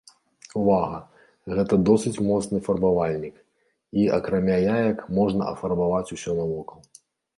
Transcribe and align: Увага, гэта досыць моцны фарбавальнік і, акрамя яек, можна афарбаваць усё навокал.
Увага, 0.59 0.99
гэта 1.57 1.73
досыць 1.89 2.21
моцны 2.29 2.57
фарбавальнік 2.67 3.35
і, 3.43 4.01
акрамя 4.19 4.57
яек, 4.79 4.97
можна 5.19 5.43
афарбаваць 5.53 6.05
усё 6.17 6.31
навокал. 6.41 6.79